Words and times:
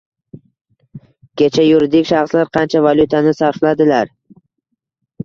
Kecha 1.41 1.65
yuridik 1.65 2.07
shaxslar 2.11 2.49
qancha 2.57 2.81
valyutani 2.87 3.35
sarfladilar? 3.41 4.11